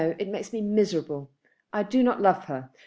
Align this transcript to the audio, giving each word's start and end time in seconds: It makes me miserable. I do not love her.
It 0.17 0.29
makes 0.29 0.51
me 0.51 0.61
miserable. 0.61 1.29
I 1.71 1.83
do 1.83 2.01
not 2.01 2.19
love 2.19 2.45
her. 2.45 2.71